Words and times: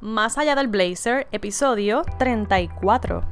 Más 0.00 0.38
allá 0.38 0.54
del 0.54 0.68
blazer, 0.68 1.26
episodio 1.32 2.02
34. 2.20 3.24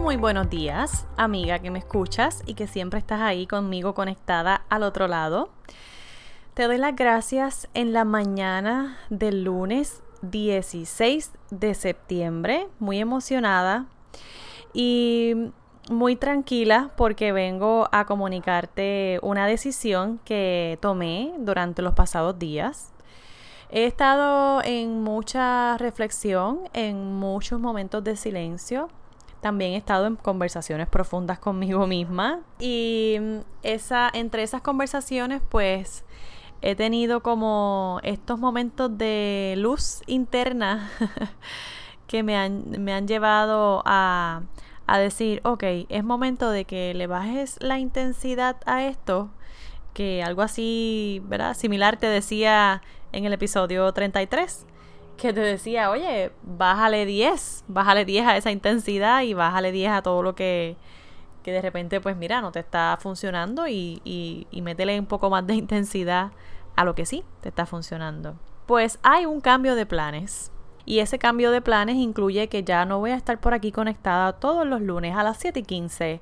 Muy 0.00 0.16
buenos 0.16 0.48
días, 0.48 1.06
amiga 1.18 1.58
que 1.58 1.70
me 1.70 1.78
escuchas 1.78 2.42
y 2.46 2.54
que 2.54 2.66
siempre 2.66 2.98
estás 2.98 3.20
ahí 3.20 3.46
conmigo 3.46 3.92
conectada 3.92 4.64
al 4.70 4.82
otro 4.82 5.06
lado. 5.06 5.50
Te 6.54 6.62
doy 6.62 6.78
las 6.78 6.96
gracias 6.96 7.68
en 7.74 7.92
la 7.92 8.06
mañana 8.06 8.96
del 9.10 9.44
lunes 9.44 10.02
16 10.22 11.32
de 11.50 11.74
septiembre, 11.74 12.66
muy 12.78 12.98
emocionada 12.98 13.84
y 14.72 15.52
muy 15.90 16.16
tranquila 16.16 16.90
porque 16.96 17.32
vengo 17.32 17.88
a 17.92 18.06
comunicarte 18.06 19.18
una 19.22 19.46
decisión 19.46 20.20
que 20.24 20.78
tomé 20.80 21.32
durante 21.38 21.82
los 21.82 21.94
pasados 21.94 22.38
días. 22.38 22.92
He 23.70 23.86
estado 23.86 24.62
en 24.62 25.02
mucha 25.02 25.76
reflexión, 25.78 26.60
en 26.72 27.14
muchos 27.14 27.58
momentos 27.60 28.04
de 28.04 28.16
silencio. 28.16 28.88
También 29.40 29.72
he 29.72 29.76
estado 29.76 30.06
en 30.06 30.16
conversaciones 30.16 30.88
profundas 30.88 31.38
conmigo 31.38 31.86
misma. 31.88 32.40
Y 32.58 33.16
esa, 33.62 34.10
entre 34.12 34.42
esas 34.42 34.62
conversaciones, 34.62 35.42
pues 35.48 36.04
he 36.62 36.74
tenido 36.76 37.22
como 37.22 38.00
estos 38.04 38.38
momentos 38.38 38.96
de 38.96 39.54
luz 39.58 40.02
interna 40.06 40.90
que 42.06 42.22
me 42.22 42.36
han, 42.36 42.64
me 42.82 42.94
han 42.94 43.06
llevado 43.06 43.82
a 43.84 44.42
a 44.86 44.98
decir, 44.98 45.40
ok, 45.44 45.62
es 45.88 46.04
momento 46.04 46.50
de 46.50 46.64
que 46.64 46.94
le 46.94 47.06
bajes 47.06 47.56
la 47.60 47.78
intensidad 47.78 48.56
a 48.66 48.84
esto, 48.84 49.30
que 49.92 50.22
algo 50.22 50.42
así, 50.42 51.22
¿verdad? 51.24 51.54
Similar 51.54 51.96
te 51.96 52.06
decía 52.06 52.82
en 53.12 53.24
el 53.24 53.32
episodio 53.32 53.90
33, 53.92 54.66
que 55.16 55.32
te 55.32 55.40
decía, 55.40 55.90
oye, 55.90 56.32
bájale 56.42 57.06
10, 57.06 57.64
bájale 57.68 58.04
10 58.04 58.26
a 58.26 58.36
esa 58.36 58.50
intensidad 58.50 59.22
y 59.22 59.34
bájale 59.34 59.72
10 59.72 59.92
a 59.92 60.02
todo 60.02 60.22
lo 60.22 60.34
que, 60.34 60.76
que 61.42 61.52
de 61.52 61.62
repente, 61.62 62.00
pues 62.00 62.16
mira, 62.16 62.40
no 62.40 62.52
te 62.52 62.60
está 62.60 62.98
funcionando 63.00 63.68
y, 63.68 64.00
y, 64.04 64.46
y 64.50 64.62
métele 64.62 64.98
un 64.98 65.06
poco 65.06 65.30
más 65.30 65.46
de 65.46 65.54
intensidad 65.54 66.32
a 66.76 66.84
lo 66.84 66.94
que 66.94 67.06
sí 67.06 67.24
te 67.40 67.48
está 67.48 67.66
funcionando. 67.66 68.34
Pues 68.66 68.98
hay 69.02 69.26
un 69.26 69.40
cambio 69.40 69.76
de 69.76 69.86
planes 69.86 70.50
y 70.86 70.98
ese 70.98 71.18
cambio 71.18 71.50
de 71.50 71.60
planes 71.60 71.96
incluye 71.96 72.48
que 72.48 72.62
ya 72.64 72.84
no 72.84 72.98
voy 72.98 73.10
a 73.10 73.16
estar 73.16 73.40
por 73.40 73.54
aquí 73.54 73.72
conectada 73.72 74.34
todos 74.34 74.66
los 74.66 74.80
lunes 74.80 75.16
a 75.16 75.22
las 75.22 75.38
7 75.38 75.60
y 75.60 75.62
15 75.62 76.20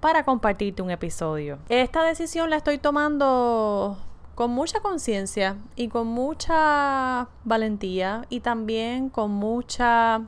para 0.00 0.24
compartirte 0.24 0.82
un 0.82 0.90
episodio. 0.90 1.58
Esta 1.68 2.02
decisión 2.02 2.50
la 2.50 2.56
estoy 2.56 2.78
tomando 2.78 3.98
con 4.34 4.52
mucha 4.52 4.80
conciencia 4.80 5.56
y 5.74 5.88
con 5.88 6.06
mucha 6.06 7.28
valentía 7.44 8.24
y 8.28 8.40
también 8.40 9.08
con 9.08 9.32
mucha 9.32 10.22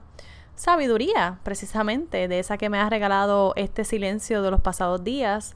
sabiduría, 0.56 1.38
precisamente, 1.44 2.26
de 2.26 2.38
esa 2.40 2.58
que 2.58 2.68
me 2.68 2.78
ha 2.78 2.90
regalado 2.90 3.52
este 3.56 3.84
silencio 3.84 4.42
de 4.42 4.50
los 4.50 4.60
pasados 4.60 5.04
días 5.04 5.54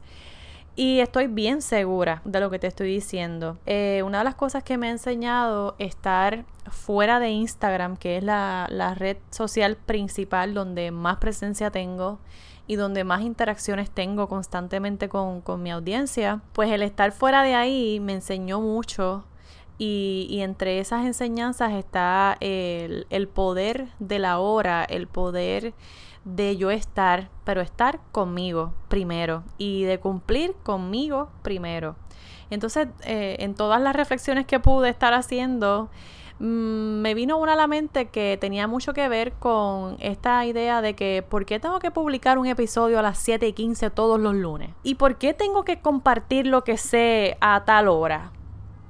y 0.77 1.01
estoy 1.01 1.29
bien 1.29 1.63
segura 1.63 2.21
de 2.25 2.41
lo 2.41 2.51
que 2.51 2.59
te 2.59 2.67
estoy 2.67 2.89
diciendo. 2.89 3.59
Eh, 3.67 4.03
una 4.05 4.19
de 4.19 4.25
las 4.25 4.35
cosas 4.35 4.63
que 4.63 4.77
me 4.77 4.89
ha 4.89 4.91
enseñado 4.91 5.77
estar 5.79 6.45
fuera 6.71 7.21
de 7.21 7.31
Instagram, 7.31 7.97
que 7.97 8.17
es 8.17 8.25
la, 8.25 8.95
red 8.97 9.19
social 9.31 9.77
principal 9.77 10.55
donde 10.55 10.91
más 10.91 11.19
presencia 11.19 11.71
tengo 11.71 12.19
y 12.67 12.77
donde 12.77 13.05
más 13.05 13.23
interacciones 13.23 13.91
tengo 13.91 14.29
constantemente 14.29 15.09
con, 15.09 15.43
mi 15.63 15.71
audiencia, 15.71 16.41
pues 16.53 16.71
el 16.71 16.83
estar 16.83 17.13
fuera 17.13 17.43
de 17.43 17.55
ahí 17.55 18.01
me 18.01 18.15
enseñó 18.15 18.61
mucho 18.61 19.25
y, 19.79 20.39
entre 20.41 20.79
esas 20.79 21.05
enseñanzas 21.05 21.73
está 21.73 22.37
el, 22.41 23.07
el, 23.11 23.29
poder 23.29 23.89
de 23.99 24.19
la 24.19 24.39
hora, 24.39 24.85
el 24.85 25.09
poder 25.09 25.75
de 26.25 26.57
yo 26.57 26.71
estar, 26.71 27.29
pero 27.45 27.61
estar 27.61 28.01
conmigo 28.13 28.73
primero 28.89 29.45
y 29.59 29.83
de 29.85 29.99
cumplir 29.99 30.55
conmigo 30.63 31.29
primero. 31.43 31.97
Entonces, 32.51 32.89
eh, 33.05 33.37
en 33.41 33.55
todas 33.55 33.81
las 33.81 33.97
reflexiones 33.97 34.47
que 34.47 34.61
pude 34.61 34.89
estar 34.89 35.13
haciendo, 35.13 35.89
mm, 36.39 37.01
me 37.01 37.15
vino 37.15 37.39
una 37.39 37.55
a 37.55 37.57
la 37.57 37.67
mente 37.67 38.07
que 38.07 38.39
tenía 38.41 38.67
mucho 38.67 38.93
que 38.93 39.09
ver 39.09 39.33
con 39.33 39.97
esta 40.01 40.45
idea 40.47 40.81
de 40.83 40.95
que 40.95 41.25
¿por 41.29 41.47
qué 41.47 41.59
tengo 41.61 41.79
que 41.79 41.91
publicar 41.91 42.39
un 42.39 42.47
episodio 42.47 42.99
a 42.99 43.03
las 43.03 43.19
7 43.19 43.47
y 43.49 43.53
15 43.53 43.91
todos 43.91 44.21
los 44.21 44.35
lunes? 44.35 44.71
¿Y 44.83 44.95
por 44.95 45.17
qué 45.17 45.35
tengo 45.35 45.65
que 45.65 45.81
compartir 45.81 46.47
lo 46.47 46.65
que 46.65 46.77
sé 46.77 47.37
a 47.41 47.65
tal 47.65 47.89
hora? 47.89 48.33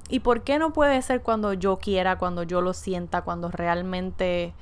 ¿Y 0.09 0.21
por 0.21 0.43
qué 0.43 0.59
no 0.59 0.73
puede 0.73 1.01
ser 1.03 1.23
cuando 1.23 1.53
yo 1.53 1.79
quiera, 1.79 2.19
cuando 2.19 2.43
yo 2.43 2.61
lo 2.61 2.75
sienta, 2.75 3.23
cuando 3.23 3.49
realmente 3.49 4.55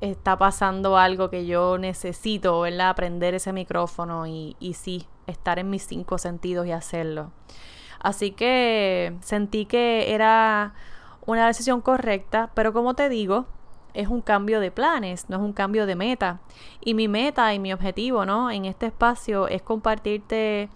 está 0.00 0.38
pasando 0.38 0.96
algo 0.96 1.28
que 1.28 1.46
yo 1.46 1.76
necesito, 1.78 2.60
¿verdad? 2.60 2.90
Aprender 2.90 3.34
ese 3.34 3.52
micrófono 3.52 4.26
y, 4.26 4.56
y 4.58 4.74
sí, 4.74 5.06
estar 5.26 5.58
en 5.58 5.68
mis 5.70 5.86
cinco 5.86 6.18
sentidos 6.18 6.66
y 6.66 6.72
hacerlo. 6.72 7.30
Así 8.00 8.30
que 8.30 9.14
sentí 9.20 9.66
que 9.66 10.14
era 10.14 10.72
una 11.26 11.46
decisión 11.46 11.82
correcta, 11.82 12.50
pero 12.54 12.72
como 12.72 12.94
te 12.94 13.10
digo, 13.10 13.46
es 13.94 14.08
un 14.08 14.22
cambio 14.22 14.60
de 14.60 14.70
planes, 14.70 15.28
no 15.28 15.36
es 15.36 15.42
un 15.42 15.52
cambio 15.52 15.86
de 15.86 15.96
meta. 15.96 16.40
Y 16.80 16.94
mi 16.94 17.08
meta 17.08 17.52
y 17.54 17.58
mi 17.58 17.72
objetivo, 17.72 18.24
¿no? 18.24 18.50
En 18.50 18.64
este 18.64 18.86
espacio 18.86 19.48
es 19.48 19.62
compartirte 19.62 20.70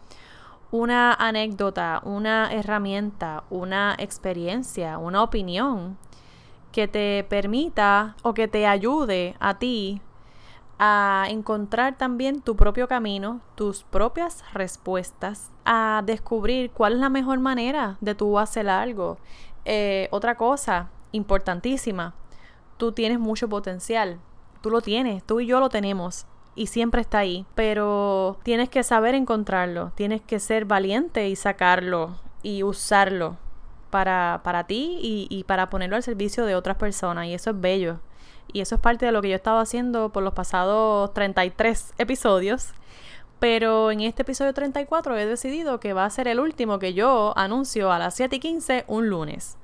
una 0.70 1.12
anécdota, 1.14 2.00
una 2.04 2.52
herramienta, 2.52 3.44
una 3.50 3.94
experiencia, 3.98 4.98
una 4.98 5.22
opinión 5.22 5.96
que 6.72 6.88
te 6.88 7.24
permita 7.28 8.16
o 8.22 8.34
que 8.34 8.48
te 8.48 8.66
ayude 8.66 9.36
a 9.38 9.58
ti 9.58 10.00
a 10.78 11.26
encontrar 11.28 11.96
también 11.96 12.40
tu 12.40 12.56
propio 12.56 12.88
camino, 12.88 13.40
tus 13.54 13.84
propias 13.84 14.44
respuestas, 14.52 15.52
a 15.64 16.02
descubrir 16.04 16.70
cuál 16.72 16.94
es 16.94 16.98
la 16.98 17.08
mejor 17.08 17.38
manera 17.38 17.96
de 18.00 18.14
tú 18.14 18.38
hacer 18.38 18.68
algo. 18.68 19.18
Eh, 19.64 20.08
otra 20.10 20.36
cosa 20.36 20.90
importantísima, 21.12 22.14
tú 22.76 22.92
tienes 22.92 23.20
mucho 23.20 23.48
potencial, 23.48 24.18
tú 24.60 24.70
lo 24.70 24.80
tienes, 24.80 25.22
tú 25.22 25.40
y 25.40 25.46
yo 25.46 25.60
lo 25.60 25.68
tenemos 25.68 26.26
y 26.54 26.68
siempre 26.68 27.00
está 27.00 27.18
ahí, 27.18 27.46
pero 27.54 28.38
tienes 28.42 28.68
que 28.68 28.82
saber 28.82 29.14
encontrarlo, 29.14 29.92
tienes 29.94 30.20
que 30.20 30.38
ser 30.38 30.64
valiente 30.64 31.28
y 31.28 31.36
sacarlo 31.36 32.16
y 32.42 32.62
usarlo 32.62 33.36
para, 33.90 34.40
para 34.44 34.64
ti 34.64 34.98
y, 35.02 35.26
y, 35.30 35.44
para 35.44 35.70
ponerlo 35.70 35.96
al 35.96 36.02
servicio 36.02 36.44
de 36.44 36.54
otras 36.54 36.76
personas. 36.76 37.26
Y 37.26 37.34
eso 37.34 37.50
es 37.50 37.60
bello. 37.60 38.00
Y 38.52 38.60
eso 38.60 38.76
es 38.76 38.80
parte 38.80 39.06
de 39.06 39.12
lo 39.12 39.22
que 39.22 39.28
yo 39.28 39.34
he 39.34 39.36
estado 39.36 39.58
haciendo 39.58 40.10
por 40.10 40.22
los 40.22 40.34
pasados 40.34 41.12
33 41.14 41.94
episodios. 41.98 42.72
Pero 43.40 43.90
en 43.90 44.00
este 44.00 44.22
episodio 44.22 44.54
34 44.54 45.16
he 45.16 45.26
decidido 45.26 45.80
que 45.80 45.92
va 45.92 46.04
a 46.04 46.10
ser 46.10 46.28
el 46.28 46.40
último 46.40 46.78
que 46.78 46.94
yo 46.94 47.34
anuncio 47.36 47.90
a 47.92 47.98
las 47.98 48.14
7 48.14 48.36
y 48.36 48.40
15 48.40 48.84
un 48.86 49.08
lunes. 49.08 49.58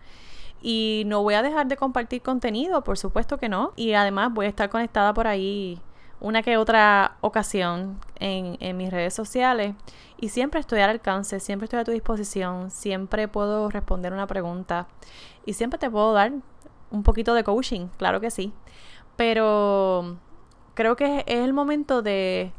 Y 0.63 1.05
no 1.07 1.23
voy 1.23 1.35
a 1.35 1.43
dejar 1.43 1.67
de 1.69 1.77
compartir 1.77 2.21
contenido, 2.23 2.83
por 2.85 2.99
supuesto 2.99 3.39
que 3.39 3.49
no. 3.49 3.73
Y 3.77 3.93
además 3.95 4.33
voy 4.33 4.47
a 4.47 4.49
estar 4.49 4.71
conectada 4.71 5.15
por 5.15 5.27
ahí 5.27 5.81
una 6.21 6.43
que 6.43 6.57
otra 6.57 7.17
ocasión 7.23 7.99
en, 8.17 8.77
mis 8.77 8.91
redes 8.91 9.15
sociales 9.15 9.75
y 10.19 10.29
siempre 10.29 10.61
estoy 10.61 10.81
al 10.81 10.91
alcance, 10.91 11.41
siempre 11.41 11.65
estoy 11.65 11.81
a 11.81 11.85
tu 11.85 11.93
disposición, 11.93 12.71
siempre 12.71 13.27
puedo 13.27 13.71
responder 13.71 14.13
una 14.13 14.27
pregunta 14.27 14.87
y 15.47 15.55
siempre 15.55 15.79
te 15.79 15.91
puedo 15.91 16.13
dar 16.13 16.33
un 16.91 17.03
poquito 17.03 17.35
de 17.35 17.45
coaching, 17.45 17.89
claro 17.97 18.21
que 18.21 18.31
sí, 18.31 18.53
pero 19.17 20.19
creo 20.75 20.97
que 20.97 21.25
es 21.27 21.41
el 21.41 21.53
momento 21.53 22.03
de 22.03 22.53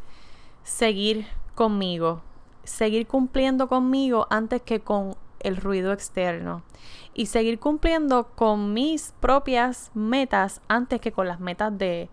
seguir 0.64 1.28
conmigo, 1.54 2.22
seguir 2.64 3.08
cumpliendo 3.08 3.68
conmigo 3.68 4.26
antes 4.30 4.62
que 4.62 4.80
con 4.80 5.16
el 5.40 5.58
ruido 5.58 5.92
externo 5.92 6.64
y 7.14 7.28
seguir 7.28 7.60
cumpliendo 7.60 8.30
con 8.36 8.74
mis 8.74 9.14
propias 9.20 9.92
metas 9.94 10.62
antes 10.68 11.02
que 11.02 11.12
con 11.12 11.28
las 11.28 11.40
metas 11.40 11.78
de 11.78 12.10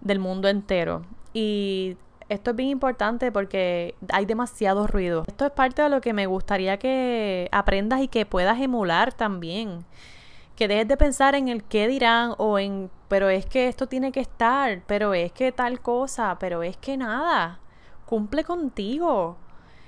del 0.00 0.18
mundo 0.18 0.48
entero. 0.48 1.02
Y 1.32 1.96
esto 2.30 2.50
es 2.50 2.56
bien 2.56 2.68
importante 2.68 3.32
porque 3.32 3.96
hay 4.12 4.24
demasiado 4.24 4.86
ruido. 4.86 5.24
Esto 5.26 5.46
es 5.46 5.50
parte 5.50 5.82
de 5.82 5.88
lo 5.88 6.00
que 6.00 6.12
me 6.12 6.26
gustaría 6.26 6.78
que 6.78 7.48
aprendas 7.50 8.00
y 8.00 8.08
que 8.08 8.24
puedas 8.24 8.60
emular 8.60 9.12
también. 9.12 9.84
Que 10.54 10.68
dejes 10.68 10.86
de 10.86 10.96
pensar 10.96 11.34
en 11.34 11.48
el 11.48 11.64
qué 11.64 11.88
dirán 11.88 12.34
o 12.38 12.58
en, 12.58 12.90
pero 13.08 13.28
es 13.28 13.46
que 13.46 13.66
esto 13.66 13.88
tiene 13.88 14.12
que 14.12 14.20
estar, 14.20 14.82
pero 14.86 15.12
es 15.12 15.32
que 15.32 15.52
tal 15.52 15.80
cosa, 15.80 16.36
pero 16.38 16.62
es 16.62 16.76
que 16.76 16.96
nada. 16.96 17.58
Cumple 18.06 18.44
contigo. 18.44 19.36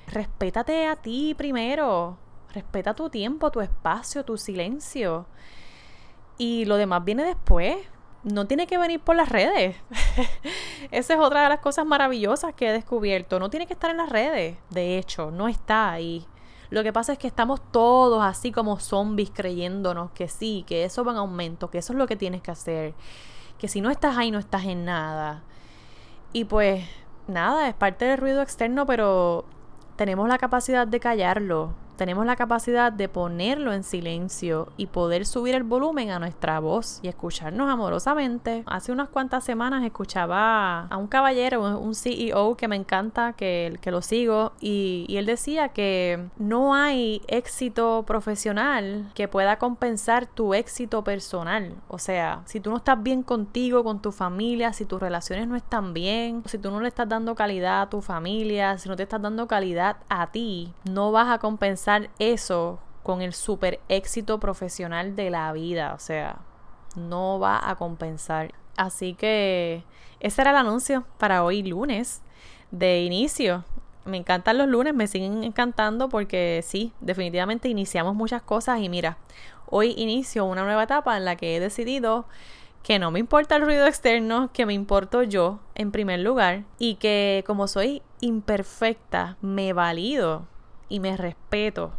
Respétate 0.08 0.88
a 0.88 0.97
ti 0.97 1.35
primero. 1.37 2.19
Respeta 2.53 2.94
tu 2.94 3.08
tiempo, 3.08 3.53
tu 3.53 3.61
espacio, 3.61 4.25
tu 4.25 4.37
silencio. 4.37 5.26
Y 6.38 6.65
lo 6.65 6.76
demás 6.76 7.05
viene 7.05 7.23
después 7.25 7.76
no 8.25 8.47
tiene 8.47 8.67
que 8.67 8.79
venir 8.79 9.01
por 9.01 9.17
las 9.17 9.29
redes. 9.29 9.77
Esa 10.91 11.15
es 11.15 11.21
otra 11.21 11.43
de 11.43 11.49
las 11.49 11.61
cosas 11.61 11.85
maravillosas 11.85 12.55
que 12.55 12.69
he 12.69 12.73
descubierto. 12.73 13.39
No 13.41 13.51
tiene 13.51 13.67
que 13.67 13.73
estar 13.73 13.91
en 13.91 13.97
las 13.97 14.09
redes. 14.09 14.57
De 14.71 14.99
hecho, 14.99 15.31
no 15.31 15.49
está 15.49 15.91
ahí. 15.91 16.27
Lo 16.71 16.83
que 16.83 16.93
pasa 16.93 17.13
es 17.13 17.19
que 17.19 17.27
estamos 17.27 17.61
todos 17.71 18.23
así 18.23 18.53
como 18.53 18.79
zombies 18.79 19.31
creyéndonos 19.31 20.11
que 20.13 20.29
sí, 20.29 20.65
que 20.67 20.85
eso 20.85 21.05
va 21.05 21.13
en 21.13 21.19
aumento, 21.19 21.71
que 21.71 21.79
eso 21.79 21.93
es 21.93 21.99
lo 21.99 22.07
que 22.07 22.17
tienes 22.17 22.41
que 22.43 22.51
hacer. 22.51 22.95
Que 23.59 23.69
si 23.69 23.81
no 23.81 23.91
estás 23.91 24.17
ahí, 24.17 24.31
no 24.31 24.39
estás 24.39 24.65
en 24.65 24.85
nada. 24.85 25.43
Y 26.33 26.45
pues 26.45 26.85
nada, 27.27 27.69
es 27.69 27.75
parte 27.75 28.07
del 28.07 28.19
ruido 28.19 28.41
externo, 28.41 28.87
pero 28.87 29.45
tenemos 29.97 30.29
la 30.29 30.39
capacidad 30.39 30.87
de 30.87 31.01
callarlo 31.01 31.75
tenemos 31.97 32.27
la 32.27 32.37
capacidad 32.37 32.93
de 32.93 33.09
ponerlo 33.09 33.73
en 33.73 33.85
silencio 33.85 34.69
y 34.77 34.87
poder 34.87 35.27
subir 35.27 35.55
el 35.55 35.62
volumen 35.62 36.11
a 36.11 36.19
nuestra 36.19 36.61
voz 36.61 37.00
y 37.03 37.09
escucharnos 37.09 37.71
amorosamente. 37.71 38.62
Hace 38.67 38.93
unas 38.93 39.09
cuantas 39.09 39.44
semanas 39.44 39.85
escuchaba 39.85 40.87
a 40.87 40.97
un 40.97 41.06
caballero, 41.06 41.79
un 41.79 41.94
CEO 41.94 42.56
que 42.56 42.69
me 42.69 42.77
encanta, 42.77 43.35
que, 43.35 43.79
que 43.81 43.91
lo 43.91 44.03
sigo, 44.03 44.53
y, 44.61 45.05
y 45.09 45.17
él 45.17 45.27
decía 45.27 45.69
que 45.71 46.29
no 46.39 46.75
hay 46.75 47.23
éxito 47.29 48.05
profesional 48.06 49.11
que 49.15 49.29
pueda 49.29 49.59
compensar 49.59 50.27
tu 50.27 50.55
éxito 50.55 51.05
personal. 51.05 51.75
O 51.89 51.99
sea, 51.99 52.43
si 52.47 52.61
tú 52.61 52.71
no 52.71 52.77
estás 52.79 53.03
bien 53.03 53.23
contigo, 53.23 53.85
con 53.85 54.00
tu 54.00 54.12
familia, 54.12 54.73
si 54.73 54.85
tus 54.85 55.00
relaciones 55.00 55.49
no 55.49 55.56
están 55.56 55.93
bien, 55.93 56.43
si 56.47 56.59
tú 56.59 56.71
no 56.71 56.81
le 56.81 56.89
estás 56.89 57.09
dando 57.09 57.35
calidad 57.35 57.83
a 57.83 57.91
tu 57.91 58.00
familia, 58.00 58.79
si 58.79 58.89
no 58.89 58.97
te 58.97 59.03
estás 59.03 59.21
dando 59.21 59.47
calidad 59.47 59.97
a 60.09 60.31
ti, 60.31 60.73
no 60.85 61.12
vas 61.12 61.29
a 61.29 61.39
compensar 61.39 61.81
eso 62.19 62.79
con 63.02 63.23
el 63.23 63.32
super 63.32 63.81
éxito 63.88 64.38
profesional 64.38 65.17
de 65.17 65.31
la 65.31 65.52
vida. 65.52 65.94
O 65.94 65.99
sea, 65.99 66.40
no 66.96 67.38
va 67.38 67.69
a 67.69 67.76
compensar. 67.76 68.52
Así 68.76 69.14
que 69.14 69.84
ese 70.20 70.40
era 70.40 70.50
el 70.50 70.56
anuncio 70.56 71.05
para 71.19 71.44
hoy 71.44 71.62
lunes 71.62 72.23
de 72.70 73.02
inicio. 73.02 73.64
Me 74.05 74.17
encantan 74.17 74.58
los 74.58 74.69
lunes, 74.69 74.94
me 74.94 75.06
siguen 75.06 75.44
encantando 75.44 76.08
porque 76.08 76.62
sí, 76.64 76.93
definitivamente 77.00 77.69
iniciamos 77.69 78.14
muchas 78.14 78.43
cosas 78.43 78.81
y 78.81 78.88
mira, 78.88 79.19
hoy 79.67 79.94
inicio 79.96 80.44
una 80.44 80.64
nueva 80.64 80.84
etapa 80.84 81.17
en 81.17 81.25
la 81.25 81.37
que 81.37 81.56
he 81.56 81.61
decidido 81.61 82.26
que 82.82 82.99
no 82.99 83.12
me 83.12 83.20
importa 83.20 83.55
el 83.55 83.62
ruido 83.62 83.87
externo, 83.87 84.50
que 84.52 84.67
me 84.67 84.73
importo 84.73 85.23
yo 85.23 85.61
en 85.76 85.93
primer 85.93 86.19
lugar 86.20 86.64
y 86.79 86.96
que 86.96 87.44
como 87.46 87.69
soy 87.69 88.02
imperfecta, 88.20 89.37
me 89.40 89.73
valido 89.73 90.49
y 90.93 91.00
me 91.00 91.17
respeto 91.17 91.91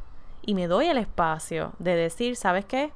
y 0.43 0.53
me 0.53 0.67
doy 0.67 0.85
el 0.85 0.99
espacio 0.99 1.73
de 1.79 1.95
decir, 1.95 2.35
¿sabes 2.35 2.63
qué? 2.63 2.91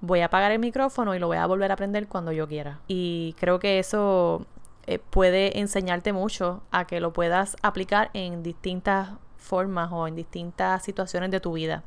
Voy 0.00 0.18
a 0.18 0.24
apagar 0.24 0.50
el 0.50 0.58
micrófono 0.58 1.14
y 1.14 1.20
lo 1.20 1.28
voy 1.28 1.36
a 1.36 1.46
volver 1.46 1.70
a 1.70 1.74
aprender 1.74 2.08
cuando 2.08 2.32
yo 2.32 2.48
quiera. 2.48 2.80
Y 2.88 3.36
creo 3.38 3.60
que 3.60 3.78
eso 3.78 4.46
eh, 4.88 4.98
puede 4.98 5.60
enseñarte 5.60 6.12
mucho 6.12 6.64
a 6.72 6.88
que 6.88 6.98
lo 6.98 7.12
puedas 7.12 7.56
aplicar 7.62 8.10
en 8.14 8.42
distintas 8.42 9.10
formas 9.36 9.90
o 9.92 10.08
en 10.08 10.16
distintas 10.16 10.82
situaciones 10.82 11.30
de 11.30 11.38
tu 11.38 11.52
vida. 11.52 11.84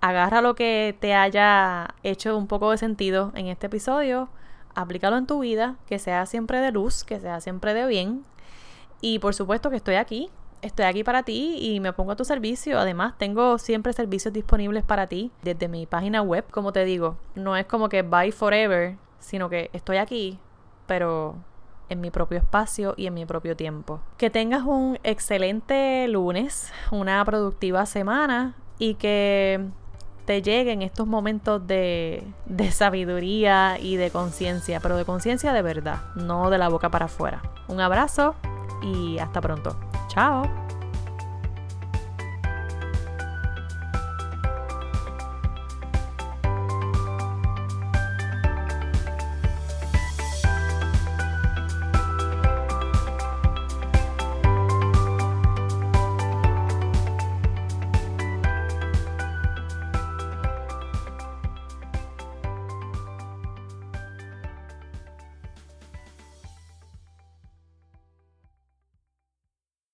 Agarra 0.00 0.40
lo 0.40 0.54
que 0.54 0.96
te 0.98 1.12
haya 1.12 1.94
hecho 2.04 2.38
un 2.38 2.46
poco 2.46 2.70
de 2.70 2.78
sentido 2.78 3.32
en 3.34 3.48
este 3.48 3.66
episodio, 3.66 4.30
aplícalo 4.74 5.18
en 5.18 5.26
tu 5.26 5.40
vida, 5.40 5.76
que 5.86 5.98
sea 5.98 6.24
siempre 6.24 6.60
de 6.60 6.72
luz, 6.72 7.04
que 7.04 7.20
sea 7.20 7.42
siempre 7.42 7.74
de 7.74 7.86
bien. 7.86 8.24
Y 9.02 9.18
por 9.18 9.34
supuesto 9.34 9.68
que 9.68 9.76
estoy 9.76 9.96
aquí 9.96 10.30
estoy 10.64 10.86
aquí 10.86 11.04
para 11.04 11.22
ti 11.22 11.58
y 11.60 11.80
me 11.80 11.92
pongo 11.92 12.12
a 12.12 12.16
tu 12.16 12.24
servicio. 12.24 12.78
Además, 12.78 13.14
tengo 13.18 13.58
siempre 13.58 13.92
servicios 13.92 14.32
disponibles 14.32 14.82
para 14.82 15.06
ti 15.06 15.30
desde 15.42 15.68
mi 15.68 15.86
página 15.86 16.22
web. 16.22 16.44
Como 16.50 16.72
te 16.72 16.84
digo, 16.84 17.16
no 17.34 17.56
es 17.56 17.66
como 17.66 17.88
que 17.88 18.02
bye 18.02 18.32
forever, 18.32 18.96
sino 19.18 19.48
que 19.48 19.70
estoy 19.72 19.98
aquí, 19.98 20.38
pero 20.86 21.36
en 21.88 22.00
mi 22.00 22.10
propio 22.10 22.38
espacio 22.38 22.94
y 22.96 23.06
en 23.06 23.14
mi 23.14 23.26
propio 23.26 23.56
tiempo. 23.56 24.00
Que 24.16 24.30
tengas 24.30 24.62
un 24.62 24.98
excelente 25.04 26.08
lunes, 26.08 26.72
una 26.90 27.22
productiva 27.24 27.84
semana 27.86 28.54
y 28.78 28.94
que 28.94 29.60
te 30.24 30.40
lleguen 30.40 30.80
estos 30.80 31.06
momentos 31.06 31.66
de, 31.66 32.26
de 32.46 32.70
sabiduría 32.70 33.78
y 33.78 33.96
de 33.96 34.10
conciencia, 34.10 34.80
pero 34.80 34.96
de 34.96 35.04
conciencia 35.04 35.52
de 35.52 35.60
verdad, 35.60 36.00
no 36.14 36.48
de 36.48 36.56
la 36.56 36.70
boca 36.70 36.88
para 36.88 37.04
afuera. 37.04 37.42
Un 37.68 37.80
abrazo 37.80 38.34
y 38.82 39.18
hasta 39.18 39.42
pronto. 39.42 39.76
好。 40.14 40.73